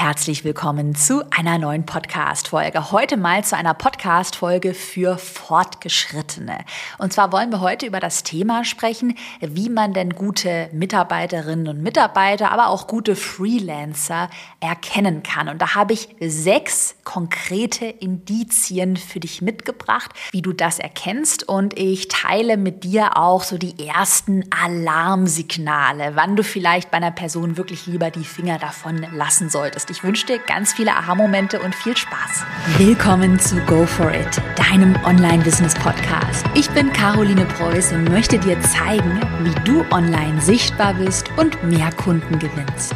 [0.00, 2.92] Herzlich willkommen zu einer neuen Podcast-Folge.
[2.92, 6.58] Heute mal zu einer Podcast-Folge für Fortgeschrittene.
[6.98, 11.82] Und zwar wollen wir heute über das Thema sprechen, wie man denn gute Mitarbeiterinnen und
[11.82, 14.30] Mitarbeiter, aber auch gute Freelancer
[14.60, 15.48] erkennen kann.
[15.48, 21.48] Und da habe ich sechs konkrete Indizien für dich mitgebracht, wie du das erkennst.
[21.48, 27.10] Und ich teile mit dir auch so die ersten Alarmsignale, wann du vielleicht bei einer
[27.10, 29.98] Person wirklich lieber die Finger davon lassen solltest solltest.
[29.98, 32.44] Ich wünsche dir ganz viele Aha-Momente und viel Spaß.
[32.78, 36.44] Willkommen zu Go For It, deinem Online-Business-Podcast.
[36.54, 41.90] Ich bin Caroline Preuß und möchte dir zeigen, wie du online sichtbar bist und mehr
[41.92, 42.94] Kunden gewinnst.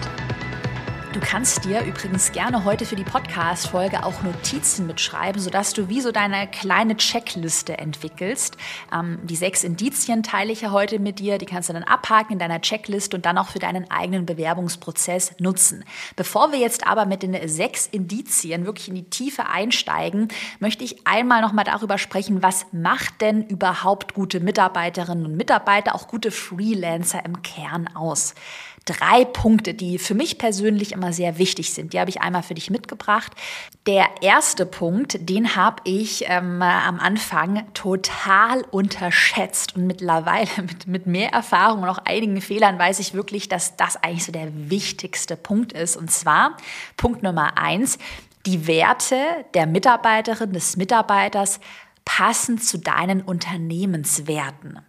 [1.12, 6.00] Du kannst dir übrigens gerne heute für die Podcast-Folge auch Notizen mitschreiben, sodass du wie
[6.00, 8.56] so deine kleine Checkliste entwickelst.
[8.90, 11.36] Ähm, die sechs Indizien teile ich ja heute mit dir.
[11.36, 15.34] Die kannst du dann abhaken in deiner Checkliste und dann auch für deinen eigenen Bewerbungsprozess
[15.38, 15.84] nutzen.
[16.16, 20.28] Bevor wir jetzt aber mit den sechs Indizien wirklich in die Tiefe einsteigen,
[20.60, 26.08] möchte ich einmal nochmal darüber sprechen, was macht denn überhaupt gute Mitarbeiterinnen und Mitarbeiter, auch
[26.08, 28.34] gute Freelancer im Kern aus?
[28.84, 31.92] Drei Punkte, die für mich persönlich immer sehr wichtig sind.
[31.92, 33.32] Die habe ich einmal für dich mitgebracht.
[33.86, 41.06] Der erste Punkt, den habe ich ähm, am Anfang total unterschätzt und mittlerweile mit, mit
[41.06, 45.36] mehr Erfahrung und auch einigen Fehlern weiß ich wirklich, dass das eigentlich so der wichtigste
[45.36, 45.96] Punkt ist.
[45.96, 46.56] Und zwar
[46.96, 47.98] Punkt Nummer eins,
[48.46, 49.16] die Werte
[49.54, 51.60] der Mitarbeiterin, des Mitarbeiters
[52.04, 54.80] passen zu deinen Unternehmenswerten.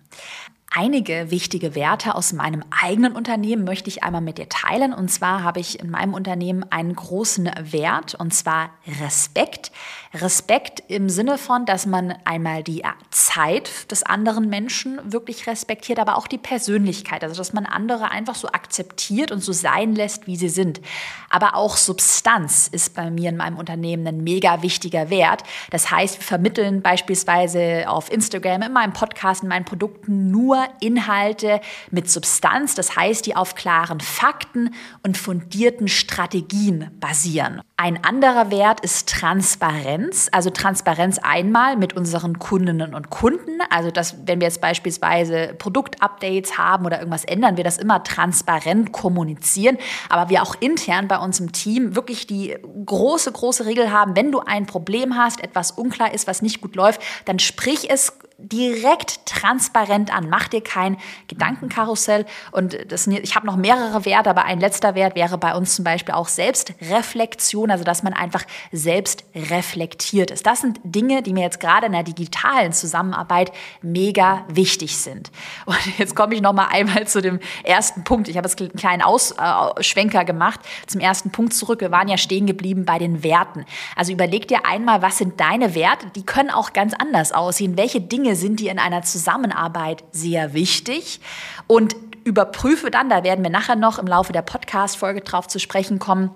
[0.75, 4.91] Einige wichtige Werte aus meinem eigenen Unternehmen möchte ich einmal mit dir teilen.
[4.91, 9.71] Und zwar habe ich in meinem Unternehmen einen großen Wert, und zwar Respekt.
[10.15, 16.17] Respekt im Sinne von, dass man einmal die Zeit des anderen Menschen wirklich respektiert, aber
[16.17, 17.23] auch die Persönlichkeit.
[17.23, 20.81] Also, dass man andere einfach so akzeptiert und so sein lässt, wie sie sind.
[21.29, 25.41] Aber auch Substanz ist bei mir in meinem Unternehmen ein mega wichtiger Wert.
[25.71, 31.59] Das heißt, wir vermitteln beispielsweise auf Instagram, in meinem Podcast, in meinen Produkten nur Inhalte
[31.89, 32.75] mit Substanz.
[32.75, 37.61] Das heißt, die auf klaren Fakten und fundierten Strategien basieren.
[37.77, 40.02] Ein anderer Wert ist Transparenz.
[40.31, 43.59] Also Transparenz einmal mit unseren Kundinnen und Kunden.
[43.69, 48.91] Also dass, wenn wir jetzt beispielsweise Produktupdates haben oder irgendwas ändern, wir das immer transparent
[48.91, 49.77] kommunizieren.
[50.09, 52.55] Aber wir auch intern bei uns im Team wirklich die
[52.85, 56.75] große, große Regel haben, wenn du ein Problem hast, etwas unklar ist, was nicht gut
[56.75, 60.29] läuft, dann sprich es direkt transparent an.
[60.29, 62.25] Mach dir kein Gedankenkarussell.
[62.51, 65.85] Und das, ich habe noch mehrere Werte, aber ein letzter Wert wäre bei uns zum
[65.85, 70.45] Beispiel auch Selbstreflexion, also dass man einfach selbst reflektiert ist.
[70.45, 73.51] Das sind Dinge, die mir jetzt gerade in der digitalen Zusammenarbeit
[73.81, 75.31] mega wichtig sind.
[75.65, 78.27] Und jetzt komme ich noch mal einmal zu dem ersten Punkt.
[78.27, 81.81] Ich habe jetzt einen kleinen Ausschwenker äh, gemacht zum ersten Punkt zurück.
[81.81, 83.65] Wir waren ja stehen geblieben bei den Werten.
[83.95, 86.07] Also überleg dir einmal, was sind deine Werte?
[86.15, 87.77] Die können auch ganz anders aussehen.
[87.77, 91.19] Welche Dinge sind dir in einer Zusammenarbeit sehr wichtig
[91.67, 95.99] und überprüfe dann, da werden wir nachher noch im Laufe der Podcast-Folge drauf zu sprechen
[95.99, 96.31] kommen,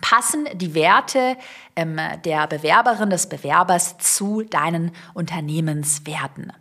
[0.00, 1.36] passen die Werte
[1.76, 6.52] ähm, der Bewerberin, des Bewerbers zu deinen Unternehmenswerten.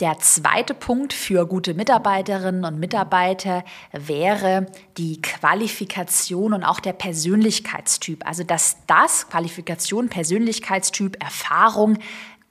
[0.00, 3.62] Der zweite Punkt für gute Mitarbeiterinnen und Mitarbeiter
[3.92, 8.26] wäre die Qualifikation und auch der Persönlichkeitstyp.
[8.26, 11.98] Also dass das Qualifikation, Persönlichkeitstyp, Erfahrung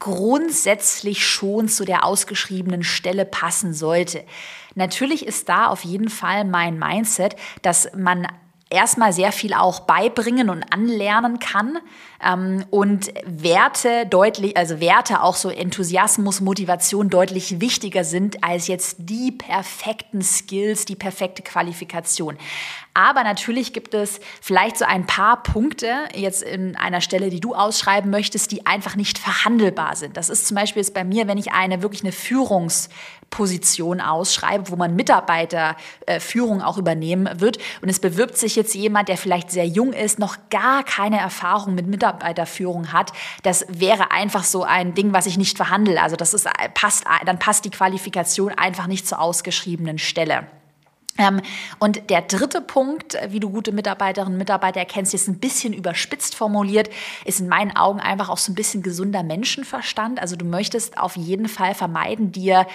[0.01, 4.25] grundsätzlich schon zu der ausgeschriebenen Stelle passen sollte.
[4.73, 8.27] Natürlich ist da auf jeden Fall mein Mindset, dass man
[8.71, 11.77] erstmal sehr viel auch beibringen und anlernen kann
[12.23, 18.97] ähm, und Werte deutlich, also Werte auch so Enthusiasmus, Motivation deutlich wichtiger sind als jetzt
[18.99, 22.37] die perfekten Skills, die perfekte Qualifikation.
[22.93, 27.55] Aber natürlich gibt es vielleicht so ein paar Punkte jetzt in einer Stelle, die du
[27.55, 30.17] ausschreiben möchtest, die einfach nicht verhandelbar sind.
[30.17, 34.75] Das ist zum Beispiel jetzt bei mir, wenn ich eine wirklich eine Führungsposition ausschreibe, wo
[34.75, 39.67] man Mitarbeiterführung äh, auch übernehmen wird und es bewirbt sich jetzt jemand, der vielleicht sehr
[39.67, 43.11] jung ist, noch gar keine Erfahrung mit Mitarbeiterführung hat.
[43.43, 46.01] Das wäre einfach so ein Ding, was ich nicht verhandle.
[46.01, 50.47] Also das ist passt, dann passt die Qualifikation einfach nicht zur ausgeschriebenen Stelle.
[51.17, 51.41] Ähm,
[51.79, 56.35] und der dritte Punkt, wie du gute Mitarbeiterinnen und Mitarbeiter erkennst, ist ein bisschen überspitzt
[56.35, 56.89] formuliert,
[57.25, 60.21] ist in meinen Augen einfach auch so ein bisschen gesunder Menschenverstand.
[60.21, 62.65] Also du möchtest auf jeden Fall vermeiden, dir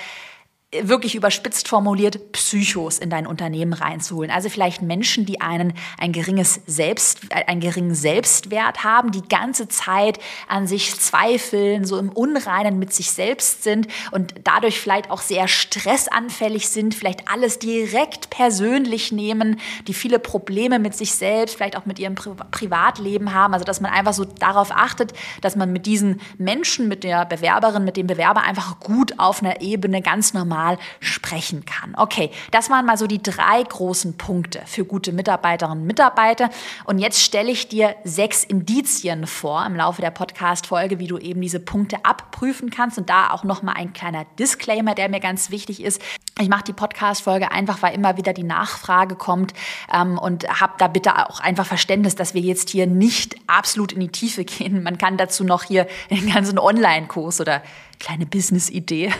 [0.72, 4.32] wirklich überspitzt formuliert, Psychos in dein Unternehmen reinzuholen.
[4.32, 10.18] Also vielleicht Menschen, die einen ein geringes Selbst, einen geringen Selbstwert haben, die ganze Zeit
[10.48, 15.46] an sich zweifeln, so im Unreinen mit sich selbst sind und dadurch vielleicht auch sehr
[15.46, 21.86] stressanfällig sind, vielleicht alles direkt persönlich nehmen, die viele Probleme mit sich selbst, vielleicht auch
[21.86, 23.54] mit ihrem Pri Privatleben haben.
[23.54, 27.84] Also dass man einfach so darauf achtet, dass man mit diesen Menschen, mit der Bewerberin,
[27.84, 31.94] mit dem Bewerber einfach gut auf einer Ebene ganz normal normal sprechen kann.
[31.96, 36.50] Okay, das waren mal so die drei großen Punkte für gute Mitarbeiterinnen und Mitarbeiter.
[36.84, 41.40] Und jetzt stelle ich dir sechs Indizien vor im Laufe der Podcast-Folge, wie du eben
[41.40, 42.98] diese Punkte abprüfen kannst.
[42.98, 46.00] Und da auch nochmal ein kleiner Disclaimer, der mir ganz wichtig ist.
[46.40, 49.54] Ich mache die Podcast-Folge einfach, weil immer wieder die Nachfrage kommt
[49.92, 54.00] ähm, und habe da bitte auch einfach Verständnis, dass wir jetzt hier nicht absolut in
[54.00, 54.82] die Tiefe gehen.
[54.82, 57.62] Man kann dazu noch hier den ganzen Online-Kurs oder
[57.98, 59.12] kleine Business-Idee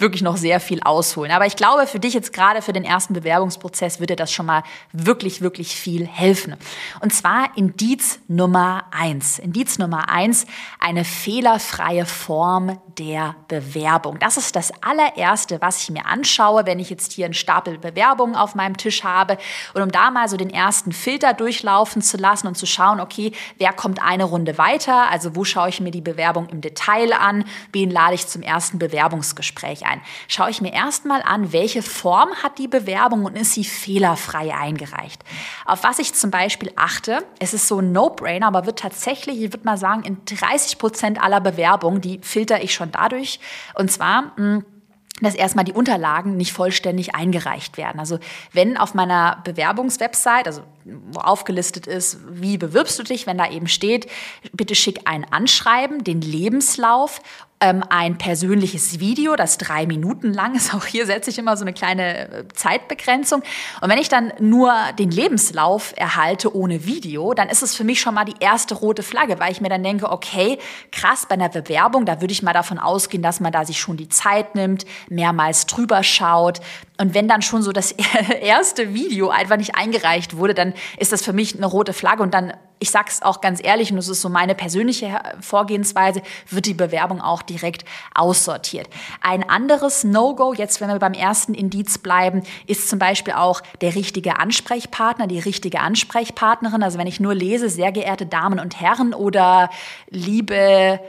[0.00, 1.32] wirklich noch sehr viel ausholen.
[1.32, 4.62] Aber ich glaube, für dich jetzt gerade für den ersten Bewerbungsprozess würde das schon mal
[4.92, 6.54] wirklich, wirklich viel helfen.
[7.00, 9.38] Und zwar Indiz Nummer eins.
[9.38, 10.46] Indiz Nummer eins,
[10.78, 14.18] eine fehlerfreie Form der Bewerbung.
[14.18, 18.36] Das ist das allererste, was ich mir anschaue, wenn ich jetzt hier einen Stapel Bewerbungen
[18.36, 19.38] auf meinem Tisch habe.
[19.74, 23.32] Und um da mal so den ersten Filter durchlaufen zu lassen und zu schauen, okay,
[23.58, 25.10] wer kommt eine Runde weiter?
[25.10, 27.44] Also wo schaue ich mir die Bewerbung im Detail an?
[27.72, 30.00] Wen lade ich zum ersten Bewerbungsgespräch ein?
[30.28, 35.22] Schaue ich mir erstmal an, welche Form hat die Bewerbung und ist sie fehlerfrei eingereicht?
[35.64, 39.52] Auf was ich zum Beispiel achte, es ist so ein No-Brainer, aber wird tatsächlich, ich
[39.52, 43.40] würde mal sagen, in 30 Prozent aller Bewerbungen, die filter ich schon dadurch.
[43.74, 44.64] Und zwar, hm,
[45.20, 47.98] dass erstmal die Unterlagen nicht vollständig eingereicht werden.
[47.98, 48.18] Also
[48.52, 53.68] wenn auf meiner Bewerbungswebsite, also wo aufgelistet ist, wie bewirbst du dich, wenn da eben
[53.68, 54.08] steht,
[54.52, 57.20] bitte schick ein Anschreiben, den Lebenslauf
[57.60, 60.74] ähm, ein persönliches Video, das drei Minuten lang ist.
[60.78, 63.42] Auch hier setze ich immer so eine kleine äh, Zeitbegrenzung.
[63.80, 68.00] Und wenn ich dann nur den Lebenslauf erhalte ohne Video, dann ist es für mich
[68.00, 70.58] schon mal die erste rote Flagge, weil ich mir dann denke, okay,
[70.92, 73.96] krass, bei einer Bewerbung, da würde ich mal davon ausgehen, dass man da sich schon
[73.96, 76.60] die Zeit nimmt, mehrmals drüber schaut.
[77.00, 77.92] Und wenn dann schon so das
[78.40, 82.34] erste Video einfach nicht eingereicht wurde, dann ist das für mich eine rote Flagge und
[82.34, 86.74] dann ich sag's auch ganz ehrlich, und das ist so meine persönliche Vorgehensweise, wird die
[86.74, 87.84] Bewerbung auch direkt
[88.14, 88.88] aussortiert.
[89.20, 93.94] Ein anderes No-Go, jetzt wenn wir beim ersten Indiz bleiben, ist zum Beispiel auch der
[93.94, 96.82] richtige Ansprechpartner, die richtige Ansprechpartnerin.
[96.82, 99.70] Also wenn ich nur lese, sehr geehrte Damen und Herren oder
[100.10, 101.00] liebe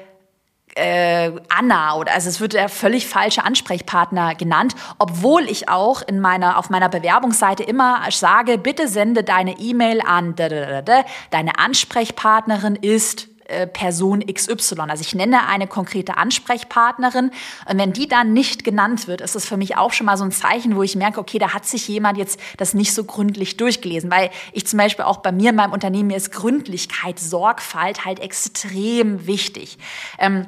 [0.79, 6.19] äh, Anna oder also es wird der völlig falsche Ansprechpartner genannt, obwohl ich auch in
[6.19, 13.67] meiner auf meiner Bewerbungsseite immer sage, bitte sende deine E-Mail an deine Ansprechpartnerin ist äh,
[13.67, 14.75] Person XY.
[14.87, 17.31] Also ich nenne eine konkrete Ansprechpartnerin
[17.69, 20.23] und wenn die dann nicht genannt wird, ist das für mich auch schon mal so
[20.23, 23.57] ein Zeichen, wo ich merke, okay, da hat sich jemand jetzt das nicht so gründlich
[23.57, 28.05] durchgelesen, weil ich zum Beispiel auch bei mir in meinem Unternehmen mir ist Gründlichkeit, Sorgfalt
[28.05, 29.77] halt extrem wichtig.
[30.19, 30.45] Ähm,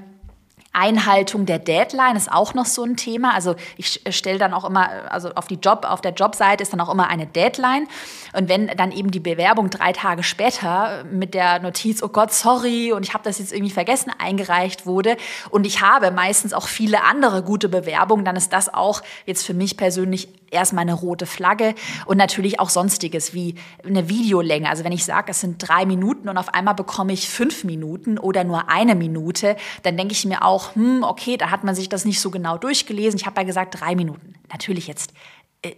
[0.74, 3.34] Einhaltung der Deadline ist auch noch so ein Thema.
[3.34, 6.80] Also ich stelle dann auch immer, also auf die Job, auf der Jobseite ist dann
[6.80, 7.88] auch immer eine Deadline.
[8.34, 12.94] Und wenn dann eben die Bewerbung drei Tage später mit der Notiz, oh Gott, sorry,
[12.94, 15.18] und ich habe das jetzt irgendwie vergessen, eingereicht wurde
[15.50, 19.54] und ich habe meistens auch viele andere gute Bewerbungen, dann ist das auch jetzt für
[19.54, 21.74] mich persönlich erstmal eine rote Flagge
[22.06, 23.56] und natürlich auch sonstiges wie
[23.86, 24.70] eine Videolänge.
[24.70, 28.18] Also wenn ich sage, es sind drei Minuten und auf einmal bekomme ich fünf Minuten
[28.18, 31.90] oder nur eine Minute, dann denke ich mir auch, hm, okay, da hat man sich
[31.90, 33.20] das nicht so genau durchgelesen.
[33.20, 34.34] Ich habe ja gesagt drei Minuten.
[34.52, 35.14] Natürlich jetzt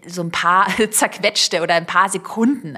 [0.08, 2.78] so ein paar zerquetschte oder ein paar Sekunden.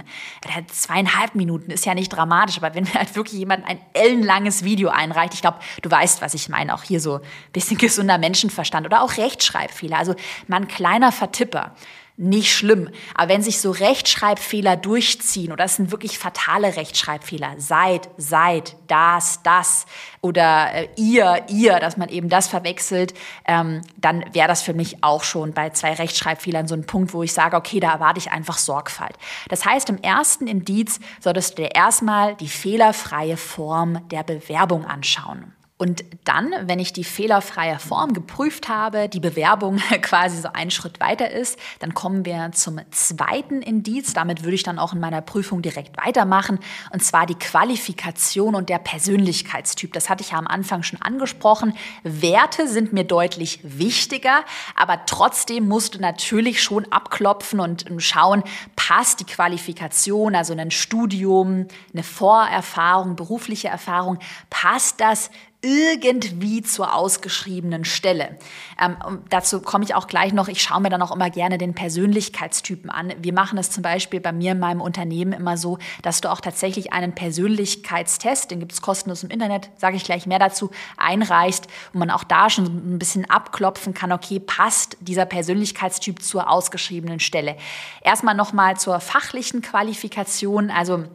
[0.67, 4.89] Zweieinhalb Minuten ist ja nicht dramatisch, aber wenn mir halt wirklich jemand ein ellenlanges Video
[4.89, 7.21] einreicht, ich glaube, du weißt, was ich meine, auch hier so ein
[7.53, 10.15] bisschen gesunder Menschenverstand oder auch Rechtschreibfehler, also
[10.47, 11.75] mal ein kleiner Vertipper
[12.17, 12.89] nicht schlimm.
[13.13, 19.41] Aber wenn sich so Rechtschreibfehler durchziehen, oder es sind wirklich fatale Rechtschreibfehler, seid, seid, das,
[19.43, 19.85] das
[20.21, 23.13] oder äh, ihr, ihr, dass man eben das verwechselt,
[23.45, 27.21] ähm, dann wäre das für mich auch schon bei zwei Rechtschreibfehlern so ein Punkt, wo
[27.23, 29.17] ich sage, okay, da erwarte ich einfach Sorgfalt.
[29.49, 35.53] Das heißt, im ersten Indiz solltest du dir erstmal die fehlerfreie Form der Bewerbung anschauen.
[35.77, 41.01] Und dann, wenn ich die fehlerfreie Form geprüft habe, die Bewerbung quasi so einen Schritt
[41.01, 44.13] weiter ist, dann kommen wir zum zweiten Indiz.
[44.13, 46.59] Damit würde ich dann auch in meiner Prüfung direkt weitermachen.
[46.93, 49.91] Und zwar die Qualifikation und der Persönlichkeitstyp.
[49.91, 51.75] Das hatte ich ja am Anfang schon angesprochen.
[52.03, 54.45] Werte sind mir deutlich wichtiger,
[54.77, 58.43] aber trotzdem musst du natürlich schon abklopfen und schauen,
[58.77, 65.29] passt die Qualifikation, also ein Studium, eine Vorerfahrung, berufliche Erfahrung, passt das
[65.65, 68.37] irgendwie zur ausgeschriebenen Stelle.
[68.79, 68.97] Ähm,
[69.29, 70.47] dazu komme ich auch gleich noch.
[70.47, 73.13] Ich schaue mir dann auch immer gerne den Persönlichkeitstypen an.
[73.19, 76.39] Wir machen es zum Beispiel bei mir in meinem Unternehmen immer so, dass du auch
[76.39, 81.65] tatsächlich einen Persönlichkeitstest, den gibt es kostenlos im Internet, sage ich gleich mehr dazu, einreichst,
[81.93, 87.19] wo man auch da schon ein bisschen abklopfen kann, okay, passt dieser Persönlichkeitstyp zur ausgeschriebenen
[87.19, 87.57] Stelle.
[88.03, 91.05] Erstmal nochmal zur fachlichen Qualifikation, also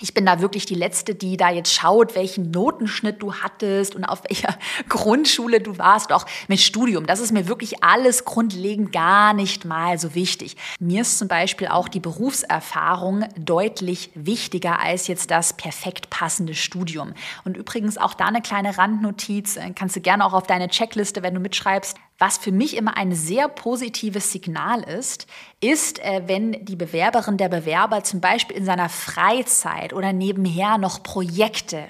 [0.00, 4.04] ich bin da wirklich die Letzte, die da jetzt schaut, welchen Notenschnitt du hattest und
[4.04, 4.56] auf welcher
[4.88, 7.06] Grundschule du warst, auch mit Studium.
[7.06, 10.56] Das ist mir wirklich alles grundlegend gar nicht mal so wichtig.
[10.78, 17.14] Mir ist zum Beispiel auch die Berufserfahrung deutlich wichtiger als jetzt das perfekt passende Studium.
[17.44, 21.22] Und übrigens auch da eine kleine Randnotiz, äh, kannst du gerne auch auf deine Checkliste,
[21.22, 25.26] wenn du mitschreibst, was für mich immer ein sehr positives Signal ist,
[25.62, 31.02] ist, äh, wenn die Bewerberin, der Bewerber zum Beispiel in seiner Freizeit oder nebenher noch
[31.02, 31.86] Projekte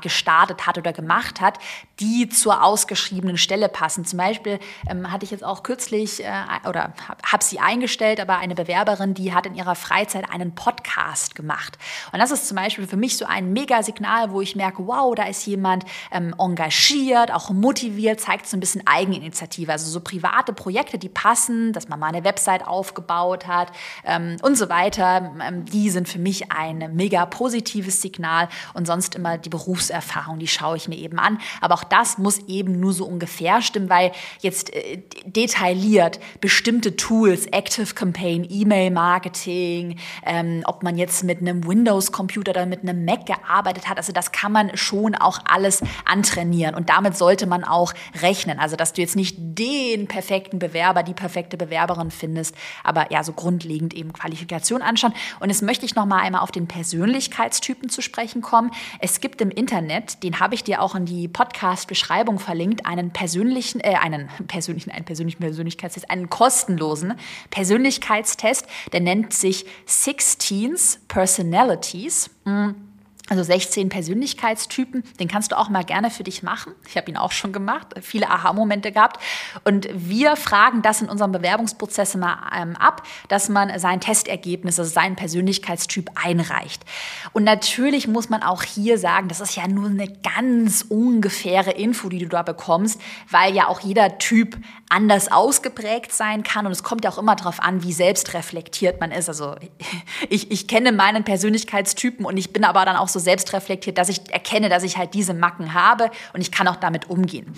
[0.00, 1.58] gestartet hat oder gemacht hat,
[2.00, 4.04] die zur ausgeschriebenen Stelle passen.
[4.04, 6.28] Zum Beispiel ähm, hatte ich jetzt auch kürzlich äh,
[6.68, 11.34] oder habe hab sie eingestellt, aber eine Bewerberin, die hat in ihrer Freizeit einen Podcast
[11.34, 11.78] gemacht.
[12.12, 15.24] Und das ist zum Beispiel für mich so ein Mega-Signal, wo ich merke, wow, da
[15.24, 19.63] ist jemand ähm, engagiert, auch motiviert, zeigt so ein bisschen Eigeninitiative.
[19.64, 23.72] Initiative, also so private Projekte, die passen, dass man mal eine Website aufgebaut hat
[24.04, 29.14] ähm, und so weiter, ähm, die sind für mich ein mega positives Signal und sonst
[29.14, 31.38] immer die Berufserfahrung, die schaue ich mir eben an.
[31.60, 37.46] Aber auch das muss eben nur so ungefähr stimmen, weil jetzt äh, detailliert bestimmte Tools,
[37.46, 43.88] Active Campaign, E-Mail-Marketing, ähm, ob man jetzt mit einem Windows-Computer oder mit einem Mac gearbeitet
[43.88, 48.58] hat, also das kann man schon auch alles antrainieren und damit sollte man auch rechnen.
[48.58, 52.54] Also dass du jetzt nicht den perfekten Bewerber, die perfekte Bewerberin findest.
[52.82, 55.14] Aber ja, so grundlegend eben Qualifikation anschauen.
[55.40, 58.70] Und jetzt möchte ich noch mal einmal auf den Persönlichkeitstypen zu sprechen kommen.
[59.00, 63.80] Es gibt im Internet, den habe ich dir auch in die Podcast-Beschreibung verlinkt, einen persönlichen,
[63.80, 67.14] äh, einen persönlichen, einen persönlichen Persönlichkeitstest, einen kostenlosen
[67.50, 68.66] Persönlichkeitstest.
[68.92, 70.74] Der nennt sich 16
[71.08, 72.30] Personalities.
[72.44, 72.93] Mhm
[73.30, 76.74] also 16 Persönlichkeitstypen, den kannst du auch mal gerne für dich machen.
[76.86, 79.18] Ich habe ihn auch schon gemacht, viele Aha-Momente gehabt.
[79.64, 84.90] Und wir fragen das in unserem Bewerbungsprozess immer ähm, ab, dass man sein Testergebnis, also
[84.90, 86.84] seinen Persönlichkeitstyp einreicht.
[87.32, 92.10] Und natürlich muss man auch hier sagen, das ist ja nur eine ganz ungefähre Info,
[92.10, 93.00] die du da bekommst,
[93.30, 94.58] weil ja auch jeder Typ
[94.90, 96.66] anders ausgeprägt sein kann.
[96.66, 99.30] Und es kommt ja auch immer darauf an, wie selbstreflektiert man ist.
[99.30, 99.56] Also
[100.28, 104.30] ich, ich kenne meinen Persönlichkeitstypen und ich bin aber dann auch so selbstreflektiert, dass ich
[104.30, 107.54] erkenne, dass ich halt diese Macken habe und ich kann auch damit umgehen.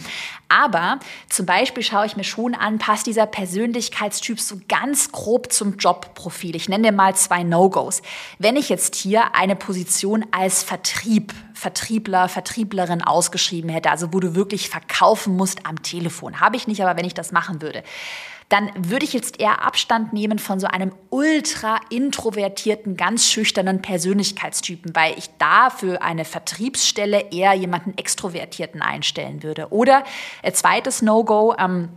[0.48, 5.76] Aber zum Beispiel schaue ich mir schon an, passt dieser Persönlichkeitstyp so ganz grob zum
[5.76, 6.54] Jobprofil.
[6.54, 8.02] Ich nenne dir mal zwei No-Gos.
[8.38, 14.36] Wenn ich jetzt hier eine Position als Vertrieb, Vertriebler, Vertrieblerin ausgeschrieben hätte, also wo du
[14.36, 17.82] wirklich verkaufen musst am Telefon, habe ich nicht, aber wenn ich das machen würde,
[18.48, 24.94] dann würde ich jetzt eher Abstand nehmen von so einem ultra introvertierten, ganz schüchternen Persönlichkeitstypen,
[24.94, 29.68] weil ich da für eine Vertriebsstelle eher jemanden extrovertierten einstellen würde.
[29.70, 30.04] Oder
[30.42, 31.88] äh, zweites No-Go, ähm,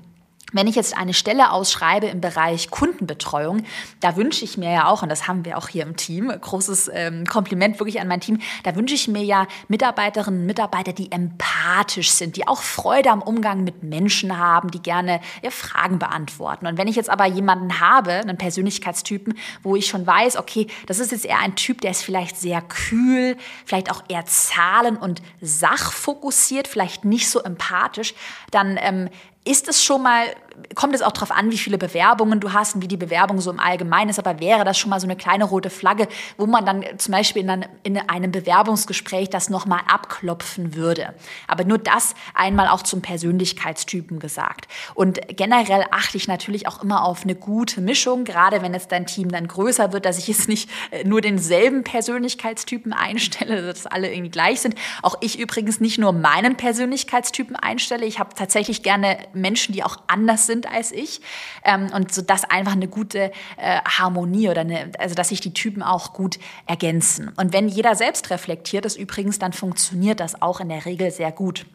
[0.53, 3.63] wenn ich jetzt eine Stelle ausschreibe im Bereich Kundenbetreuung,
[3.99, 6.89] da wünsche ich mir ja auch, und das haben wir auch hier im Team, großes
[6.93, 11.11] ähm, Kompliment wirklich an mein Team, da wünsche ich mir ja Mitarbeiterinnen und Mitarbeiter, die
[11.11, 16.67] empathisch sind, die auch Freude am Umgang mit Menschen haben, die gerne ja, Fragen beantworten.
[16.67, 20.99] Und wenn ich jetzt aber jemanden habe, einen Persönlichkeitstypen, wo ich schon weiß, okay, das
[20.99, 25.21] ist jetzt eher ein Typ, der ist vielleicht sehr kühl, vielleicht auch eher zahlen- und
[25.41, 28.13] sachfokussiert, vielleicht nicht so empathisch,
[28.51, 29.09] dann ähm,
[29.49, 30.35] ist es schon mal
[30.75, 33.51] kommt es auch darauf an, wie viele Bewerbungen du hast und wie die Bewerbung so
[33.51, 36.65] im Allgemeinen ist, aber wäre das schon mal so eine kleine rote Flagge, wo man
[36.65, 41.13] dann zum Beispiel in, einem, in einem Bewerbungsgespräch das nochmal abklopfen würde.
[41.47, 44.67] Aber nur das einmal auch zum Persönlichkeitstypen gesagt.
[44.95, 49.05] Und generell achte ich natürlich auch immer auf eine gute Mischung, gerade wenn jetzt dein
[49.05, 54.11] Team dann größer wird, dass ich jetzt nicht äh, nur denselben Persönlichkeitstypen einstelle, dass alle
[54.11, 54.75] irgendwie gleich sind.
[55.01, 58.05] Auch ich übrigens nicht nur meinen Persönlichkeitstypen einstelle.
[58.05, 61.21] Ich habe tatsächlich gerne Menschen, die auch anders sind als ich.
[61.63, 65.53] Ähm, und so dass einfach eine gute äh, Harmonie oder eine, also dass sich die
[65.53, 67.31] Typen auch gut ergänzen.
[67.37, 71.31] Und wenn jeder selbst reflektiert ist übrigens, dann funktioniert das auch in der Regel sehr
[71.31, 71.65] gut.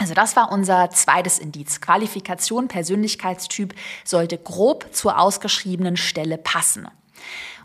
[0.00, 1.80] Also das war unser zweites Indiz.
[1.80, 6.88] Qualifikation, Persönlichkeitstyp sollte grob zur ausgeschriebenen Stelle passen.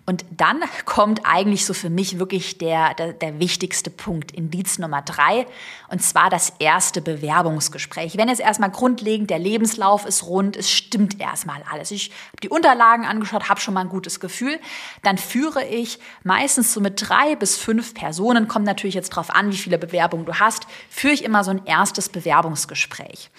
[0.06, 5.02] Und dann kommt eigentlich so für mich wirklich der, der, der, wichtigste Punkt, Indiz Nummer
[5.02, 5.46] drei,
[5.90, 8.18] und zwar das erste Bewerbungsgespräch.
[8.18, 11.92] Wenn jetzt erstmal grundlegend der Lebenslauf ist rund, es stimmt erstmal alles.
[11.92, 14.60] Ich habe die Unterlagen angeschaut, habe schon mal ein gutes Gefühl,
[15.04, 19.52] dann führe ich meistens so mit drei bis fünf Personen, kommt natürlich jetzt drauf an,
[19.52, 23.30] wie viele Bewerbungen du hast, führe ich immer so ein erstes Bewerbungsgespräch.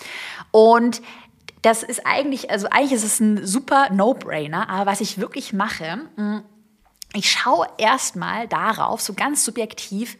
[0.50, 1.02] Und
[1.62, 6.08] das ist eigentlich, also eigentlich ist es ein super No-Brainer, aber was ich wirklich mache,
[6.16, 6.42] hm,
[7.14, 10.16] ich schaue erstmal darauf, so ganz subjektiv,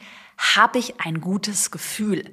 [0.57, 2.25] habe ich ein gutes Gefühl.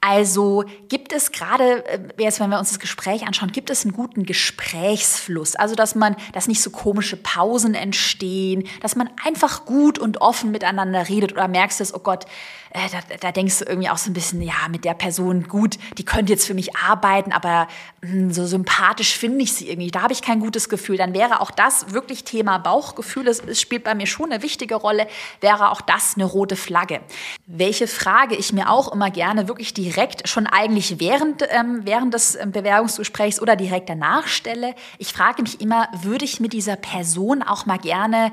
[0.00, 3.92] Also gibt es gerade, äh, jetzt wenn wir uns das Gespräch anschauen, gibt es einen
[3.92, 5.54] guten Gesprächsfluss?
[5.54, 10.50] Also dass man, dass nicht so komische Pausen entstehen, dass man einfach gut und offen
[10.50, 12.24] miteinander redet oder merkst du, oh Gott,
[12.74, 15.76] äh, da, da denkst du irgendwie auch so ein bisschen, ja, mit der Person gut,
[15.98, 17.68] die könnte jetzt für mich arbeiten, aber
[18.00, 19.90] mh, hm, so sympathisch finde ich sie irgendwie.
[19.90, 20.96] Da habe ich kein gutes Gefühl.
[20.96, 23.28] Dann wäre auch das wirklich Thema Bauchgefühl.
[23.28, 25.06] Es, es spielt bei mir schon eine wichtige Rolle.
[25.40, 27.00] Wäre auch das eine rote Flagge.
[27.46, 32.36] Welche Frage ich mir auch immer gerne wirklich direkt schon eigentlich während, ähm, während des
[32.36, 34.74] ähm, Bewerbungsgesprächs oder direkt danach stelle.
[34.98, 38.32] Ich frage mich immer, würde ich mit dieser Person auch mal gerne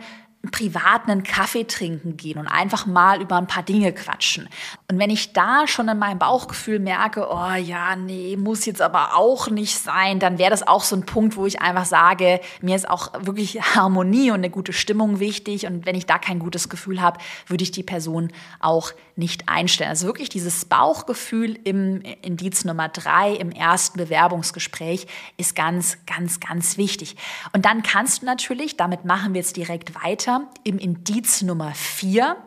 [0.51, 4.47] privat einen Kaffee trinken gehen und einfach mal über ein paar Dinge quatschen.
[4.89, 9.17] Und wenn ich da schon in meinem Bauchgefühl merke, oh ja, nee, muss jetzt aber
[9.17, 12.77] auch nicht sein, dann wäre das auch so ein Punkt, wo ich einfach sage, mir
[12.77, 15.65] ist auch wirklich Harmonie und eine gute Stimmung wichtig.
[15.65, 18.31] Und wenn ich da kein gutes Gefühl habe, würde ich die Person
[18.61, 19.89] auch nicht einstellen.
[19.89, 25.05] Also wirklich dieses Bauchgefühl im Indiz Nummer drei, im ersten Bewerbungsgespräch,
[25.35, 27.17] ist ganz, ganz, ganz wichtig.
[27.51, 31.73] Und dann kannst du natürlich, damit machen wir jetzt direkt weiter, weiter im Indiz Nummer
[31.73, 32.37] 4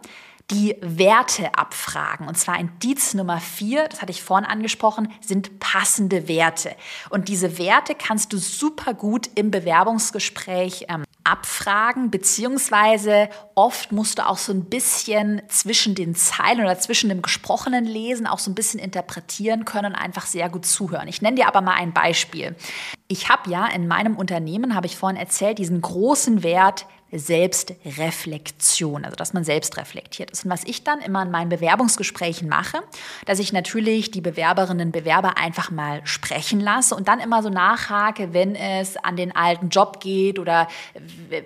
[0.51, 2.29] die Werte abfragen.
[2.29, 6.77] Und zwar Indiz Nummer 4, das hatte ich vorhin angesprochen, sind passende Werte.
[7.11, 14.27] Und diese Werte kannst du super gut im Bewerbungsgespräch ähm, abfragen, beziehungsweise oft musst du
[14.27, 18.55] auch so ein bisschen zwischen den Zeilen oder zwischen dem gesprochenen Lesen auch so ein
[18.55, 21.09] bisschen interpretieren können und einfach sehr gut zuhören.
[21.09, 22.57] Ich nenne dir aber mal ein Beispiel.
[23.09, 29.17] Ich habe ja in meinem Unternehmen, habe ich vorhin erzählt, diesen großen Wert Selbstreflexion, also
[29.17, 30.45] dass man selbst reflektiert ist.
[30.45, 32.79] Und was ich dann immer in meinen Bewerbungsgesprächen mache,
[33.27, 37.51] dass ich natürlich die Bewerberinnen und Bewerber einfach mal sprechen lasse und dann immer so
[37.51, 40.69] nachhake, wenn es an den alten Job geht oder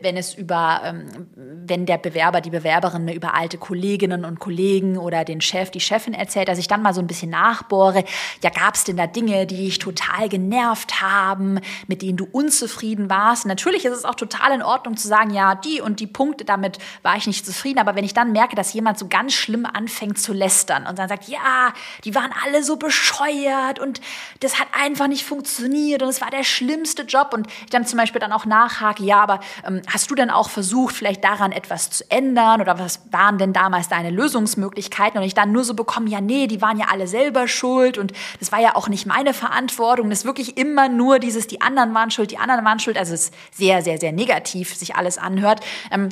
[0.03, 5.25] wenn es über, ähm, wenn der Bewerber, die Bewerberin über alte Kolleginnen und Kollegen oder
[5.25, 8.05] den Chef, die Chefin erzählt, dass ich dann mal so ein bisschen nachbohre,
[8.43, 11.59] ja, gab es denn da Dinge, die dich total genervt haben,
[11.89, 13.47] mit denen du unzufrieden warst?
[13.47, 16.79] natürlich ist es auch total in Ordnung zu sagen, ja, die und die Punkte, damit
[17.03, 17.79] war ich nicht zufrieden.
[17.79, 21.09] Aber wenn ich dann merke, dass jemand so ganz schlimm anfängt zu lästern und dann
[21.09, 21.73] sagt, ja,
[22.05, 24.01] die waren alle so bescheuert und
[24.41, 27.99] das hat einfach nicht funktioniert und es war der schlimmste Job und ich dann zum
[27.99, 31.91] Beispiel dann auch nachhake, ja, aber ähm, hast du denn auch versucht, vielleicht daran etwas
[31.91, 35.19] zu ändern oder was waren denn damals deine Lösungsmöglichkeiten?
[35.19, 38.13] Und ich dann nur so bekomme, ja, nee, die waren ja alle selber schuld und
[38.39, 40.11] das war ja auch nicht meine Verantwortung.
[40.11, 42.97] Das ist wirklich immer nur dieses, die anderen waren schuld, die anderen waren schuld.
[42.99, 45.61] Also es ist sehr, sehr, sehr negativ sich alles anhört hat.
[45.91, 46.09] Ähm,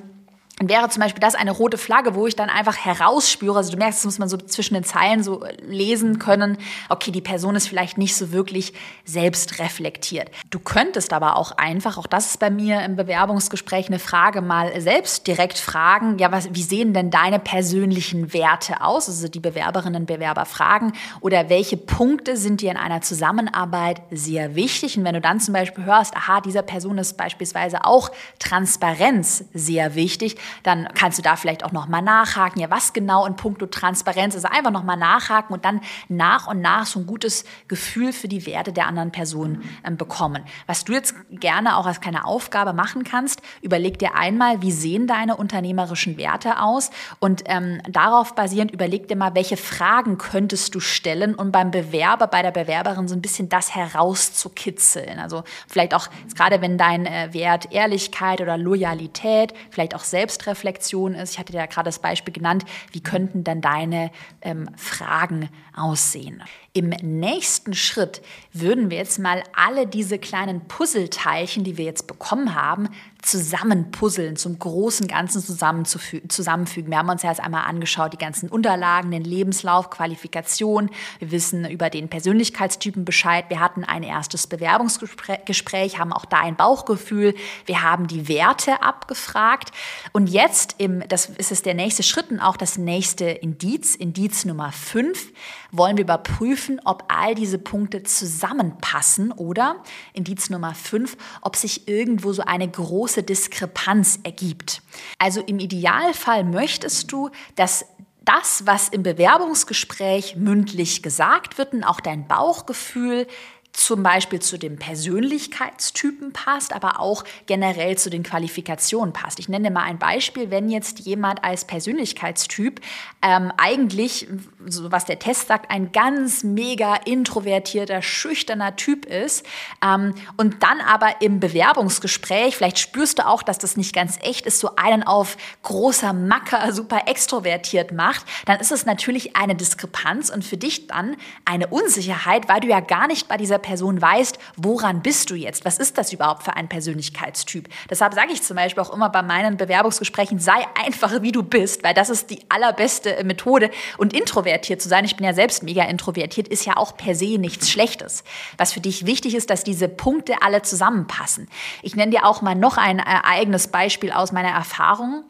[0.60, 3.98] wäre zum Beispiel das eine rote Flagge, wo ich dann einfach herausspüre, also du merkst,
[3.98, 7.98] das muss man so zwischen den Zeilen so lesen können, okay, die Person ist vielleicht
[7.98, 8.72] nicht so wirklich
[9.04, 10.30] selbst reflektiert.
[10.50, 14.80] Du könntest aber auch einfach, auch das ist bei mir im Bewerbungsgespräch eine Frage, mal
[14.80, 19.08] selbst direkt fragen, ja, was, wie sehen denn deine persönlichen Werte aus?
[19.08, 24.54] Also die Bewerberinnen und Bewerber fragen oder welche Punkte sind dir in einer Zusammenarbeit sehr
[24.54, 24.96] wichtig?
[24.96, 29.96] Und wenn du dann zum Beispiel hörst, aha, dieser Person ist beispielsweise auch Transparenz sehr
[29.96, 32.60] wichtig, dann kannst du da vielleicht auch nochmal nachhaken.
[32.60, 34.34] Ja, was genau in puncto Transparenz?
[34.34, 38.46] Also einfach nochmal nachhaken und dann nach und nach so ein gutes Gefühl für die
[38.46, 40.44] Werte der anderen Person ähm, bekommen.
[40.66, 45.06] Was du jetzt gerne auch als kleine Aufgabe machen kannst, überleg dir einmal, wie sehen
[45.06, 50.80] deine unternehmerischen Werte aus und ähm, darauf basierend überleg dir mal, welche Fragen könntest du
[50.80, 55.18] stellen, um beim Bewerber, bei der Bewerberin so ein bisschen das herauszukitzeln.
[55.18, 61.14] Also vielleicht auch, gerade wenn dein äh, Wert Ehrlichkeit oder Loyalität, vielleicht auch selbst Selbstreflexion
[61.14, 61.32] ist.
[61.32, 64.10] Ich hatte ja gerade das Beispiel genannt, wie könnten denn deine
[64.42, 66.42] ähm, Fragen aussehen?
[66.72, 68.20] Im nächsten Schritt
[68.52, 72.88] würden wir jetzt mal alle diese kleinen Puzzleteilchen, die wir jetzt bekommen haben,
[73.24, 76.90] zusammenpuzzeln, zum großen Ganzen zusammenfügen.
[76.90, 80.90] Wir haben uns ja jetzt einmal angeschaut, die ganzen Unterlagen, den Lebenslauf, Qualifikation.
[81.18, 83.46] Wir wissen über den Persönlichkeitstypen Bescheid.
[83.48, 87.34] Wir hatten ein erstes Bewerbungsgespräch, haben auch da ein Bauchgefühl.
[87.64, 89.70] Wir haben die Werte abgefragt.
[90.12, 94.44] Und jetzt, im, das ist es der nächste Schritt und auch das nächste Indiz, Indiz
[94.44, 95.32] Nummer 5,
[95.76, 99.76] wollen wir überprüfen, ob all diese Punkte zusammenpassen oder
[100.12, 104.82] Indiz Nummer 5, ob sich irgendwo so eine große Diskrepanz ergibt.
[105.18, 107.86] Also im Idealfall möchtest du, dass
[108.24, 113.26] das, was im Bewerbungsgespräch mündlich gesagt wird und auch dein Bauchgefühl
[113.74, 119.40] zum Beispiel zu dem Persönlichkeitstypen passt, aber auch generell zu den Qualifikationen passt.
[119.40, 122.80] Ich nenne mal ein Beispiel, wenn jetzt jemand als Persönlichkeitstyp
[123.20, 124.28] ähm, eigentlich,
[124.64, 129.44] so was der Test sagt, ein ganz mega introvertierter, schüchterner Typ ist
[129.84, 134.46] ähm, und dann aber im Bewerbungsgespräch, vielleicht spürst du auch, dass das nicht ganz echt
[134.46, 140.30] ist, so einen auf großer Macker, super extrovertiert macht, dann ist es natürlich eine Diskrepanz
[140.30, 144.38] und für dich dann eine Unsicherheit, weil du ja gar nicht bei dieser Person weißt,
[144.56, 145.64] woran bist du jetzt?
[145.64, 147.68] Was ist das überhaupt für ein Persönlichkeitstyp?
[147.88, 151.82] Deshalb sage ich zum Beispiel auch immer bei meinen Bewerbungsgesprächen, sei einfach wie du bist,
[151.82, 153.70] weil das ist die allerbeste Methode.
[153.96, 157.38] Und introvertiert zu sein, ich bin ja selbst mega introvertiert, ist ja auch per se
[157.38, 158.22] nichts Schlechtes.
[158.58, 161.48] Was für dich wichtig ist, dass diese Punkte alle zusammenpassen.
[161.82, 165.24] Ich nenne dir auch mal noch ein äh, eigenes Beispiel aus meiner Erfahrung.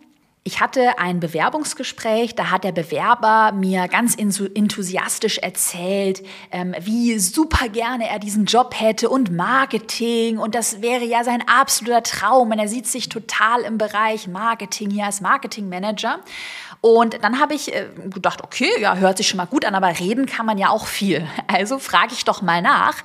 [0.47, 7.71] Ich hatte ein Bewerbungsgespräch, da hat der Bewerber mir ganz enthusiastisch erzählt, ähm, wie super
[7.71, 12.59] gerne er diesen Job hätte und Marketing und das wäre ja sein absoluter Traum und
[12.59, 16.21] er sieht sich total im Bereich Marketing hier als Marketingmanager.
[16.85, 19.99] Und dann habe ich äh, gedacht, okay, ja, hört sich schon mal gut an, aber
[20.01, 21.27] reden kann man ja auch viel.
[21.47, 22.97] Also frage ich doch mal nach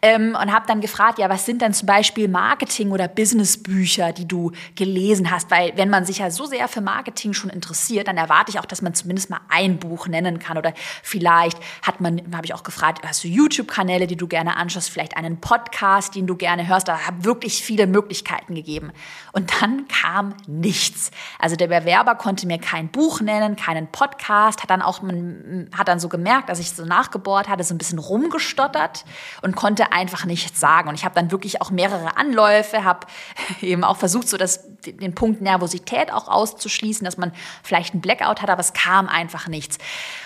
[0.00, 4.26] ähm, und habe dann gefragt, ja, was sind denn zum Beispiel Marketing- oder Businessbücher, die
[4.26, 5.50] du gelesen hast?
[5.50, 8.64] Weil wenn man sich ja so sehr für Marketing schon interessiert, dann erwarte ich auch,
[8.64, 10.56] dass man zumindest mal ein Buch nennen kann.
[10.56, 10.72] Oder
[11.02, 15.18] vielleicht hat man, habe ich auch gefragt, hast du YouTube-Kanäle, die du gerne anschaust, vielleicht
[15.18, 16.88] einen Podcast, den du gerne hörst.
[16.88, 18.90] Da habe wirklich viele Möglichkeiten gegeben.
[19.32, 21.10] Und dann kam nichts.
[21.38, 25.88] Also der Bewerber konnte mir kein Buch nennen, keinen Podcast, hat dann auch, man hat
[25.88, 29.04] dann so gemerkt, dass ich so nachgebohrt hatte, so ein bisschen rumgestottert
[29.42, 30.88] und konnte einfach nichts sagen.
[30.88, 33.06] Und ich habe dann wirklich auch mehrere Anläufe, habe
[33.60, 38.42] eben auch versucht, so das, den Punkt Nervosität auch auszuschließen dass man vielleicht einen Blackout
[38.42, 39.78] hat, aber es kam einfach nichts.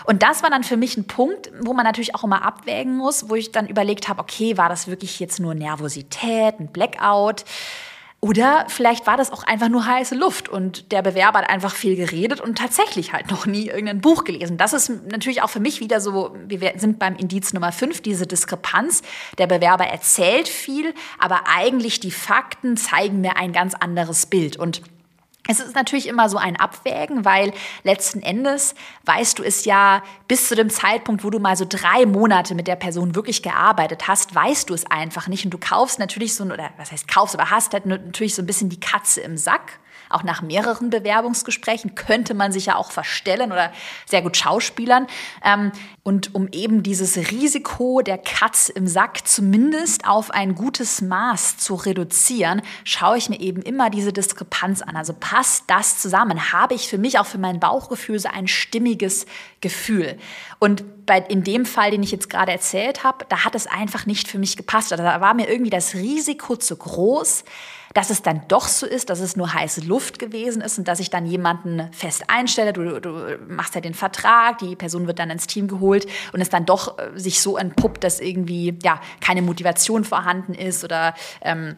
[0.05, 3.29] Und das war dann für mich ein Punkt, wo man natürlich auch immer abwägen muss,
[3.29, 7.45] wo ich dann überlegt habe, okay, war das wirklich jetzt nur Nervosität, ein Blackout?
[8.25, 11.97] Oder vielleicht war das auch einfach nur heiße Luft und der Bewerber hat einfach viel
[11.97, 14.57] geredet und tatsächlich halt noch nie irgendein Buch gelesen.
[14.57, 18.29] Das ist natürlich auch für mich wieder so, wir sind beim Indiz Nummer 5, diese
[18.29, 19.03] Diskrepanz.
[19.39, 24.57] Der Bewerber erzählt viel, aber eigentlich die Fakten zeigen mir ein ganz anderes Bild.
[24.57, 24.83] Und
[25.49, 27.53] es ist natürlich immer so ein Abwägen, weil
[27.83, 28.75] letzten Endes
[29.05, 32.69] weißt du es ja bis zu dem Zeitpunkt, wo du mal so drei Monate mit
[32.69, 35.45] der Person wirklich gearbeitet hast, weißt du es einfach nicht.
[35.45, 38.47] Und du kaufst natürlich so, oder was heißt kaufst, aber hast halt natürlich so ein
[38.47, 39.81] bisschen die Katze im Sack
[40.15, 43.73] auch nach mehreren Bewerbungsgesprächen könnte man sich ja auch verstellen oder
[44.07, 45.07] sehr gut schauspielern.
[45.45, 45.73] Ähm,
[46.03, 51.75] und um eben dieses Risiko der Katz im Sack zumindest auf ein gutes Maß zu
[51.75, 54.97] reduzieren, schaue ich mir eben immer diese Diskrepanz an.
[54.97, 56.53] Also passt das zusammen?
[56.53, 59.27] Habe ich für mich auch für mein Bauchgefühl so ein stimmiges
[59.61, 60.19] Gefühl?
[60.59, 64.07] Und bei, in dem Fall, den ich jetzt gerade erzählt habe, da hat es einfach
[64.07, 64.93] nicht für mich gepasst.
[64.93, 67.45] Also da war mir irgendwie das Risiko zu groß,
[67.95, 71.01] dass es dann doch so ist, dass es nur heiße Luft gewesen ist und dass
[71.01, 75.31] ich dann jemanden fest einstelle, du, du machst ja den Vertrag, die Person wird dann
[75.31, 79.43] ins Team geholt und es dann doch äh, sich so entpuppt, dass irgendwie ja keine
[79.43, 81.77] Motivation vorhanden ist oder ähm,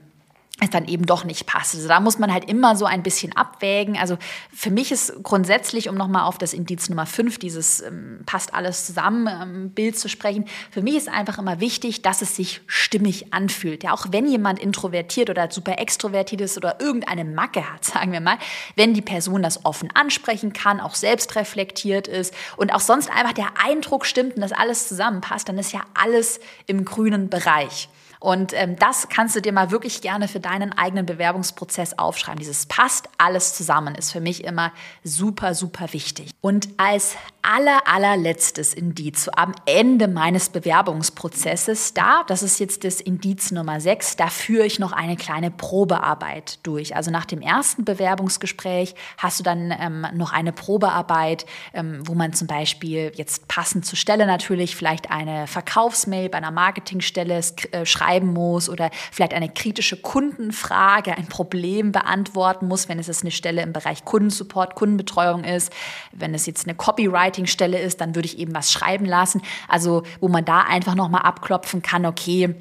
[0.61, 1.75] es dann eben doch nicht passt.
[1.75, 3.99] Also da muss man halt immer so ein bisschen abwägen.
[3.99, 4.19] Also
[4.53, 8.87] für mich ist grundsätzlich, um nochmal auf das Indiz Nummer 5, dieses ähm, passt alles
[8.87, 13.35] zusammen ähm, Bild zu sprechen, für mich ist einfach immer wichtig, dass es sich stimmig
[13.35, 13.83] anfühlt.
[13.83, 18.21] Ja, auch wenn jemand introvertiert oder super extrovertiert ist oder irgendeine Macke hat, sagen wir
[18.21, 18.39] mal,
[18.77, 23.33] wenn die Person das offen ansprechen kann, auch selbst reflektiert ist und auch sonst einfach
[23.33, 27.89] der Eindruck stimmt und das alles zusammenpasst, dann ist ja alles im grünen Bereich.
[28.25, 32.39] Und ähm, das kannst du dir mal wirklich gerne für deinen eigenen Bewerbungsprozess aufschreiben.
[32.39, 36.31] Dieses passt alles zusammen ist für mich immer super, super wichtig.
[36.41, 43.03] Und als aller, allerletztes Indiz, so am Ende meines Bewerbungsprozesses, da, das ist jetzt das
[43.03, 46.97] Indiz Nummer 6, da führe ich noch eine kleine Probearbeit durch.
[46.97, 52.33] Also nach dem ersten Bewerbungsgespräch hast du dann ähm, noch eine Probearbeit, ähm, wo man
[52.33, 57.85] zum Beispiel jetzt passend zur Stelle natürlich vielleicht eine Verkaufsmail bei einer Marketingstelle äh,
[58.15, 63.63] schreiben muss oder vielleicht eine kritische Kundenfrage, ein Problem beantworten muss, wenn es eine Stelle
[63.63, 65.73] im Bereich Kundensupport, Kundenbetreuung ist,
[66.13, 69.43] wenn es jetzt eine Copywriting-Stelle ist, dann würde ich eben was schreiben lassen.
[69.69, 72.55] Also wo man da einfach nochmal abklopfen kann, okay,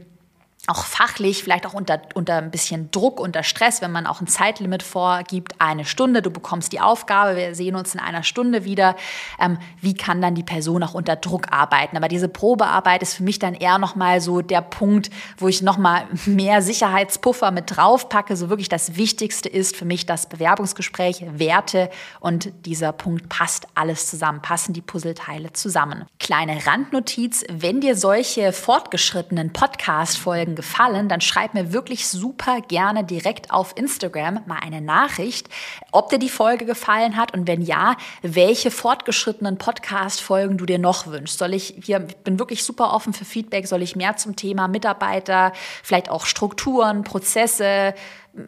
[0.67, 4.27] auch fachlich, vielleicht auch unter, unter ein bisschen Druck, unter Stress, wenn man auch ein
[4.27, 8.95] Zeitlimit vorgibt, eine Stunde, du bekommst die Aufgabe, wir sehen uns in einer Stunde wieder,
[9.41, 11.97] ähm, wie kann dann die Person auch unter Druck arbeiten?
[11.97, 16.05] Aber diese Probearbeit ist für mich dann eher nochmal so der Punkt, wo ich nochmal
[16.25, 18.37] mehr Sicherheitspuffer mit draufpacke.
[18.37, 21.89] So wirklich das Wichtigste ist für mich das Bewerbungsgespräch, Werte
[22.21, 26.05] und dieser Punkt passt alles zusammen, passen die Puzzleteile zusammen.
[26.21, 33.03] Kleine Randnotiz, wenn dir solche fortgeschrittenen Podcast-Folgen Folgen gefallen, dann schreib mir wirklich super gerne
[33.03, 35.49] direkt auf Instagram mal eine Nachricht,
[35.91, 41.07] ob dir die Folge gefallen hat und wenn ja, welche fortgeschrittenen Podcast-Folgen du dir noch
[41.07, 41.37] wünschst.
[41.37, 44.67] Soll ich hier, ich bin wirklich super offen für Feedback, soll ich mehr zum Thema
[44.67, 47.93] Mitarbeiter, vielleicht auch Strukturen, Prozesse,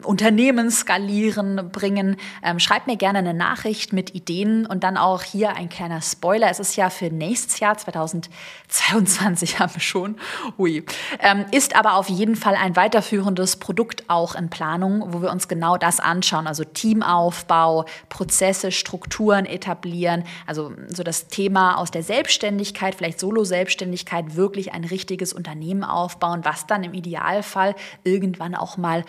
[0.02, 2.16] Unternehmen skalieren bringen.
[2.42, 6.50] Ähm, schreibt mir gerne eine Nachricht mit Ideen und dann auch hier ein kleiner Spoiler.
[6.50, 10.16] Es ist ja für nächstes Jahr 2022 haben wir schon.
[10.58, 10.84] Ui.
[11.20, 15.46] Ähm, ist aber auf jeden Fall ein weiterführendes Produkt auch in Planung, wo wir uns
[15.46, 16.48] genau das anschauen.
[16.48, 20.24] Also Teamaufbau, Prozesse, Strukturen etablieren.
[20.48, 26.66] Also so das Thema aus der Selbstständigkeit, vielleicht Solo-Selbstständigkeit, wirklich ein richtiges Unternehmen aufbauen, was
[26.66, 29.04] dann im Idealfall irgendwann auch mal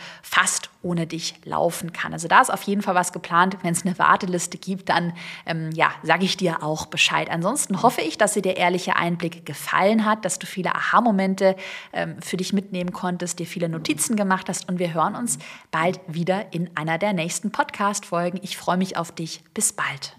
[0.82, 2.13] ohne dich laufen kann.
[2.13, 3.58] Also da ist auf jeden Fall was geplant.
[3.62, 5.13] Wenn es eine Warteliste gibt, dann
[5.45, 7.30] ähm, ja, sage ich dir auch Bescheid.
[7.30, 11.56] Ansonsten hoffe ich, dass dir der ehrliche Einblick gefallen hat, dass du viele Aha-Momente
[11.93, 15.39] ähm, für dich mitnehmen konntest, dir viele Notizen gemacht hast und wir hören uns
[15.71, 18.39] bald wieder in einer der nächsten Podcast-Folgen.
[18.43, 19.43] Ich freue mich auf dich.
[19.53, 20.17] Bis bald.